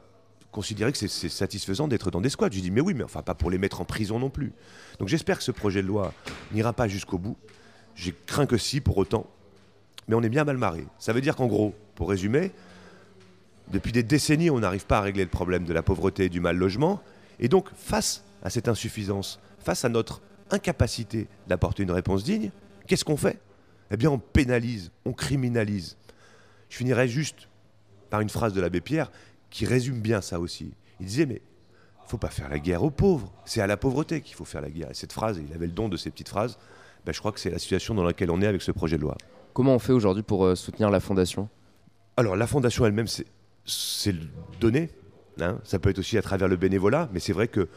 considérer 0.51 0.91
que 0.91 0.97
c'est 0.97 1.29
satisfaisant 1.29 1.87
d'être 1.87 2.09
dans 2.09 2.21
des 2.21 2.29
squats. 2.29 2.49
Je 2.51 2.59
dis 2.59 2.71
Mais 2.71 2.81
oui, 2.81 2.95
mais 2.95 3.03
enfin, 3.03 3.21
pas 3.21 3.35
pour 3.35 3.51
les 3.51 3.59
mettre 3.59 3.81
en 3.81 3.85
prison 3.85 4.17
non 4.17 4.31
plus. 4.31 4.51
Donc 4.97 5.09
j'espère 5.09 5.37
que 5.37 5.43
ce 5.43 5.51
projet 5.51 5.83
de 5.83 5.87
loi 5.87 6.11
n'ira 6.53 6.73
pas 6.73 6.87
jusqu'au 6.87 7.19
bout. 7.19 7.37
J'ai 7.93 8.15
craint 8.25 8.47
que 8.47 8.57
si, 8.57 8.81
pour 8.81 8.97
autant. 8.97 9.27
Mais 10.07 10.15
on 10.15 10.23
est 10.23 10.29
bien 10.29 10.43
mal 10.43 10.57
marré. 10.57 10.85
Ça 10.97 11.13
veut 11.13 11.21
dire 11.21 11.35
qu'en 11.35 11.45
gros, 11.45 11.75
pour 11.93 12.09
résumer, 12.09 12.51
depuis 13.71 13.91
des 13.91 14.03
décennies, 14.03 14.49
on 14.49 14.59
n'arrive 14.59 14.85
pas 14.85 14.99
à 14.99 15.01
régler 15.01 15.23
le 15.23 15.29
problème 15.29 15.65
de 15.65 15.73
la 15.73 15.83
pauvreté 15.83 16.25
et 16.25 16.29
du 16.29 16.39
mal 16.39 16.57
logement. 16.57 17.01
Et 17.39 17.47
donc, 17.47 17.69
face 17.75 18.23
à 18.43 18.49
cette 18.49 18.67
insuffisance, 18.67 19.39
face 19.59 19.85
à 19.85 19.89
notre 19.89 20.21
incapacité 20.51 21.27
d'apporter 21.47 21.83
une 21.83 21.91
réponse 21.91 22.23
digne, 22.23 22.51
qu'est-ce 22.87 23.03
qu'on 23.03 23.17
fait? 23.17 23.39
Eh 23.91 23.97
bien, 23.97 24.11
on 24.11 24.19
pénalise, 24.19 24.91
on 25.05 25.13
criminalise. 25.13 25.97
Je 26.69 26.77
finirai 26.77 27.07
juste 27.07 27.49
par 28.09 28.21
une 28.21 28.29
phrase 28.29 28.53
de 28.53 28.61
l'abbé 28.61 28.81
Pierre 28.81 29.11
qui 29.49 29.65
résume 29.65 29.99
bien 29.99 30.21
ça 30.21 30.39
aussi. 30.39 30.73
Il 30.99 31.07
disait, 31.07 31.25
mais 31.25 31.41
il 32.05 32.09
faut 32.09 32.17
pas 32.17 32.29
faire 32.29 32.49
la 32.49 32.59
guerre 32.59 32.83
aux 32.83 32.91
pauvres, 32.91 33.31
c'est 33.45 33.61
à 33.61 33.67
la 33.67 33.77
pauvreté 33.77 34.21
qu'il 34.21 34.35
faut 34.35 34.45
faire 34.45 34.61
la 34.61 34.69
guerre. 34.69 34.91
Et 34.91 34.93
cette 34.93 35.13
phrase, 35.13 35.41
il 35.43 35.53
avait 35.53 35.67
le 35.67 35.71
don 35.71 35.89
de 35.89 35.97
ces 35.97 36.11
petites 36.11 36.29
phrases, 36.29 36.57
ben, 37.05 37.13
je 37.13 37.19
crois 37.19 37.31
que 37.31 37.39
c'est 37.39 37.49
la 37.49 37.59
situation 37.59 37.93
dans 37.93 38.03
laquelle 38.03 38.31
on 38.31 38.41
est 38.41 38.47
avec 38.47 38.61
ce 38.61 38.71
projet 38.71 38.97
de 38.97 39.01
loi. 39.01 39.15
Comment 39.53 39.75
on 39.75 39.79
fait 39.79 39.93
aujourd'hui 39.93 40.23
pour 40.23 40.45
euh, 40.45 40.55
soutenir 40.55 40.89
la 40.89 40.99
Fondation? 40.99 41.49
Alors, 42.17 42.35
la 42.35 42.47
Fondation 42.47 42.85
elle-même, 42.85 43.07
c'est 43.07 43.25
c'est 43.65 44.15
donner. 44.59 44.89
Hein. 45.41 45.59
Ça 45.63 45.79
peut 45.79 45.89
être 45.89 45.99
aussi 45.99 46.17
à 46.17 46.21
travers 46.21 46.47
le 46.47 46.55
bénévolat, 46.55 47.09
mais 47.13 47.19
c'est 47.19 47.33
vrai 47.33 47.47
que 47.47 47.67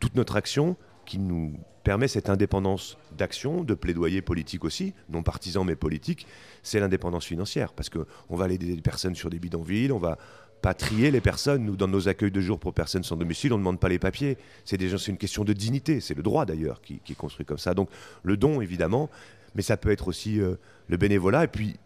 toute 0.00 0.14
notre 0.14 0.36
action 0.36 0.76
qui 1.04 1.18
nous 1.18 1.54
permet 1.84 2.08
cette 2.08 2.30
indépendance 2.30 2.98
d'action, 3.16 3.62
de 3.62 3.74
plaidoyer 3.74 4.20
politique 4.20 4.64
aussi, 4.64 4.92
non 5.08 5.22
partisan 5.22 5.62
mais 5.62 5.76
politique, 5.76 6.26
c'est 6.64 6.80
l'indépendance 6.80 7.24
financière. 7.24 7.72
Parce 7.72 7.90
qu'on 7.90 8.36
va 8.36 8.48
aider 8.48 8.74
des 8.74 8.82
personnes 8.82 9.14
sur 9.14 9.30
des 9.30 9.38
bidonvilles, 9.38 9.92
on 9.92 9.98
va 9.98 10.18
pas 10.62 10.74
trier 10.74 11.12
les 11.12 11.20
personnes. 11.20 11.64
Nous, 11.64 11.76
dans 11.76 11.86
nos 11.86 12.08
accueils 12.08 12.32
de 12.32 12.40
jour 12.40 12.58
pour 12.58 12.74
personnes 12.74 13.04
sans 13.04 13.16
domicile, 13.16 13.52
on 13.52 13.56
ne 13.56 13.60
demande 13.60 13.78
pas 13.78 13.88
les 13.88 14.00
papiers. 14.00 14.36
C'est 14.64 14.76
déjà 14.76 14.96
une 15.06 15.16
question 15.16 15.44
de 15.44 15.52
dignité, 15.52 16.00
c'est 16.00 16.14
le 16.14 16.24
droit 16.24 16.44
d'ailleurs 16.44 16.80
qui, 16.80 17.00
est 17.08 17.14
construit 17.14 17.46
comme 17.46 17.58
ça. 17.58 17.72
Donc 17.72 17.88
le 18.24 18.36
don, 18.36 18.60
évidemment, 18.60 19.08
mais 19.54 19.62
ça 19.62 19.76
peut 19.76 19.92
être 19.92 20.08
aussi 20.08 20.40
euh, 20.40 20.56
le 20.88 20.96
bénévolat, 20.96 21.44
et 21.44 21.48
puis 21.48 21.76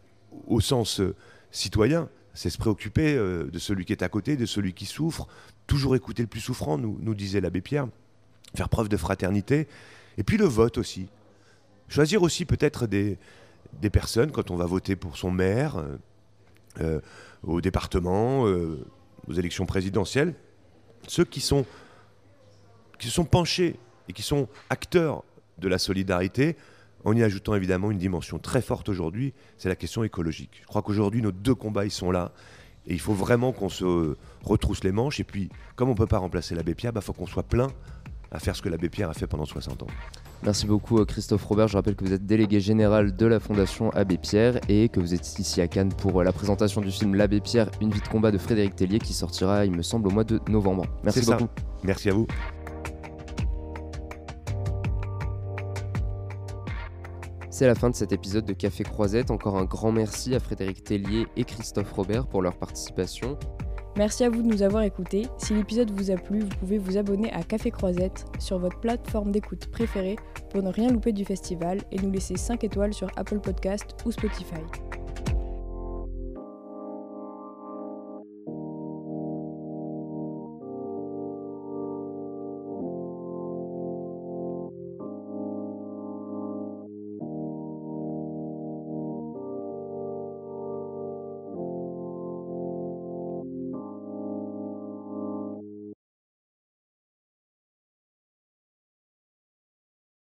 au 0.47 0.61
sens 0.61 1.01
euh, 1.01 1.15
citoyen, 1.51 2.09
c'est 2.35 2.51
se 2.51 2.59
préoccuper 2.59 3.15
euh, 3.15 3.45
de 3.51 3.59
celui 3.59 3.85
qui 3.85 3.93
est 3.93 4.03
à 4.03 4.09
côté, 4.09 4.37
de 4.37 4.47
celui 4.47 4.73
qui 4.73 4.87
souffre, 4.87 5.27
toujours 5.67 5.97
écouter 5.97 6.23
le 6.23 6.29
plus 6.29 6.41
souffrant, 6.41 6.79
nous, 6.79 7.15
disait 7.15 7.41
l'abbé 7.41 7.61
Pierre, 7.61 7.89
faire 8.55 8.69
preuve 8.69 8.89
de 8.89 8.97
fraternité, 8.97 9.69
et 10.19 10.23
puis 10.23 10.37
le 10.37 10.45
vote 10.45 10.79
aussi. 10.79 11.09
Choisir 11.89 12.23
aussi 12.23 12.45
peut-être 12.45 12.87
des, 12.87 13.19
des 13.81 13.91
personnes 13.91 14.31
quand 14.31 14.51
on 14.51 14.57
va 14.57 14.67
voter 14.67 14.97
pour 14.97 15.17
son 15.17 15.31
maire, 15.31 15.77
euh, 15.79 15.97
euh, 16.81 17.01
au 17.43 17.61
département, 17.61 18.43
aux 18.43 19.33
élections 19.33 19.67
présidentielles, 19.67 20.35
ceux 21.09 21.25
qui 21.25 21.41
sont 21.41 21.65
qui 22.99 23.09
se 23.09 23.15
sont 23.15 23.25
penchés 23.25 23.77
et 24.09 24.13
qui 24.13 24.23
sont 24.23 24.47
acteurs 24.69 25.25
de 25.59 25.69
la 25.69 25.79
solidarité, 25.79 26.57
en 27.05 27.17
y 27.17 27.23
ajoutant 27.23 27.55
évidemment 27.55 27.91
une 27.91 27.99
dimension 27.99 28.39
très 28.39 28.63
forte 28.63 28.89
aujourd'hui, 28.89 29.33
c'est 29.59 29.69
la 29.69 29.77
question 29.77 30.05
écologique. 30.05 30.59
Je 30.63 30.67
crois 30.67 30.83
qu'aujourd'hui, 30.83 31.23
nos 31.23 31.33
deux 31.33 31.55
combats, 31.55 31.85
ils 31.85 31.91
sont 31.91 32.11
là. 32.11 32.33
Et 32.87 32.95
il 32.95 33.01
faut 33.01 33.13
vraiment 33.13 33.53
qu'on 33.53 33.69
se 33.69 34.17
retrousse 34.43 34.85
les 34.85 34.93
manches. 34.93 35.21
Et 35.21 35.25
puis, 35.25 35.51
comme 35.77 35.89
on 35.89 35.93
ne 35.93 35.97
peut 35.97 36.07
pas 36.07 36.19
remplacer 36.19 36.55
l'abbé 36.55 36.75
Pierre, 36.75 36.93
il 36.93 36.95
bah, 36.95 37.01
faut 37.01 37.13
qu'on 37.13 37.27
soit 37.27 37.43
plein 37.43 37.69
à 38.31 38.39
faire 38.39 38.55
ce 38.55 38.63
que 38.63 38.69
l'abbé 38.69 38.89
Pierre 38.89 39.11
a 39.11 39.15
fait 39.15 39.27
pendant 39.27 39.45
60 39.45 39.83
ans. 39.83 39.87
Merci 40.43 40.67
beaucoup 40.67 40.99
euh, 40.99 41.05
Christophe 41.05 41.45
Robert. 41.45 41.69
Je 41.69 41.77
rappelle 41.77 41.95
que 41.95 42.05
vous 42.05 42.13
êtes 42.13 42.25
délégué 42.25 42.61
général 42.61 43.15
de 43.15 43.27
la 43.27 43.41
Fondation 43.41 43.91
Abbé 43.91 44.17
Pierre 44.17 44.59
et 44.69 44.89
que 44.89 44.99
vous 44.99 45.13
êtes 45.13 45.39
ici 45.39 45.61
à 45.61 45.69
Cannes 45.69 45.93
pour 45.93 46.21
euh, 46.21 46.25
la 46.25 46.33
présentation 46.33 46.81
du 46.81 46.91
film 46.91 47.15
L'Abbé 47.15 47.41
Pierre, 47.41 47.71
une 47.81 47.91
vie 47.91 48.01
de 48.01 48.09
combat 48.09 48.31
de 48.31 48.39
Frédéric 48.39 48.77
Tellier 48.77 49.01
qui 49.01 49.13
sortira, 49.13 49.67
il 49.67 49.73
me 49.73 49.83
semble, 49.83 50.09
au 50.09 50.11
mois 50.11 50.25
de 50.25 50.41
novembre. 50.49 50.87
Merci 51.05 51.27
beaucoup. 51.27 51.49
Merci 51.83 52.09
à 52.09 52.15
vous. 52.15 52.27
C'est 57.61 57.67
la 57.67 57.75
fin 57.75 57.91
de 57.91 57.95
cet 57.95 58.13
épisode 58.13 58.47
de 58.47 58.55
Café 58.55 58.85
Croisette. 58.85 59.31
Encore 59.31 59.59
un 59.59 59.67
grand 59.67 59.93
merci 59.93 60.35
à 60.35 60.41
Frédéric 60.41 60.83
Tellier 60.83 61.27
et 61.37 61.45
Christophe 61.45 61.93
Robert 61.93 62.27
pour 62.27 62.41
leur 62.41 62.57
participation. 62.57 63.39
Merci 63.99 64.25
à 64.25 64.31
vous 64.31 64.41
de 64.41 64.49
nous 64.49 64.63
avoir 64.63 64.83
écoutés. 64.83 65.27
Si 65.37 65.53
l'épisode 65.53 65.91
vous 65.91 66.11
a 66.11 66.15
plu, 66.15 66.41
vous 66.41 66.57
pouvez 66.59 66.79
vous 66.79 66.97
abonner 66.97 67.31
à 67.35 67.43
Café 67.43 67.71
Croisette 67.71 68.25
sur 68.39 68.59
votre 68.59 68.81
plateforme 68.81 69.31
d'écoute 69.31 69.67
préférée 69.67 70.17
pour 70.49 70.63
ne 70.63 70.71
rien 70.71 70.89
louper 70.89 71.13
du 71.13 71.27
festival 71.27 71.83
et 71.93 72.01
nous 72.01 72.11
laisser 72.11 72.39
5 72.39 72.65
étoiles 72.65 72.95
sur 72.95 73.09
Apple 73.17 73.41
Podcast 73.41 73.95
ou 74.07 74.11
Spotify. 74.11 74.63